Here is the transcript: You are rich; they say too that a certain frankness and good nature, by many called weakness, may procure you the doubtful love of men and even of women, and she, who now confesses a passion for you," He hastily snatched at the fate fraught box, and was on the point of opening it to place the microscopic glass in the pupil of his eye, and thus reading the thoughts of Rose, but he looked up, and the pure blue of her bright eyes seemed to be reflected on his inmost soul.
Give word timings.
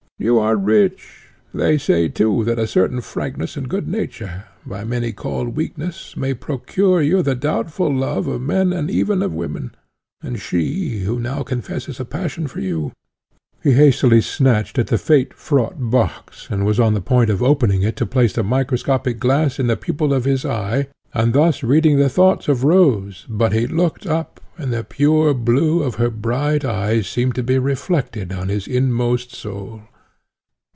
You 0.23 0.37
are 0.37 0.55
rich; 0.55 1.29
they 1.51 1.79
say 1.79 2.07
too 2.07 2.43
that 2.43 2.59
a 2.59 2.67
certain 2.67 3.01
frankness 3.01 3.57
and 3.57 3.67
good 3.67 3.87
nature, 3.87 4.43
by 4.63 4.83
many 4.83 5.13
called 5.13 5.55
weakness, 5.55 6.15
may 6.15 6.35
procure 6.35 7.01
you 7.01 7.23
the 7.23 7.33
doubtful 7.33 7.91
love 7.91 8.27
of 8.27 8.39
men 8.39 8.71
and 8.71 8.91
even 8.91 9.23
of 9.23 9.33
women, 9.33 9.73
and 10.21 10.39
she, 10.39 10.99
who 11.05 11.17
now 11.19 11.41
confesses 11.41 11.99
a 11.99 12.05
passion 12.05 12.45
for 12.45 12.59
you," 12.59 12.91
He 13.63 13.71
hastily 13.71 14.21
snatched 14.21 14.77
at 14.77 14.85
the 14.93 14.99
fate 14.99 15.33
fraught 15.33 15.77
box, 15.89 16.47
and 16.51 16.67
was 16.67 16.79
on 16.79 16.93
the 16.93 17.01
point 17.01 17.31
of 17.31 17.41
opening 17.41 17.81
it 17.81 17.95
to 17.95 18.05
place 18.05 18.33
the 18.33 18.43
microscopic 18.43 19.17
glass 19.19 19.57
in 19.57 19.65
the 19.65 19.75
pupil 19.75 20.13
of 20.13 20.25
his 20.25 20.45
eye, 20.45 20.87
and 21.15 21.33
thus 21.33 21.63
reading 21.63 21.97
the 21.97 22.09
thoughts 22.09 22.47
of 22.47 22.63
Rose, 22.63 23.25
but 23.27 23.53
he 23.53 23.65
looked 23.65 24.05
up, 24.05 24.39
and 24.55 24.71
the 24.71 24.83
pure 24.83 25.33
blue 25.33 25.81
of 25.81 25.95
her 25.95 26.11
bright 26.11 26.63
eyes 26.63 27.07
seemed 27.07 27.33
to 27.33 27.41
be 27.43 27.57
reflected 27.57 28.31
on 28.31 28.49
his 28.49 28.67
inmost 28.67 29.33
soul. 29.33 29.81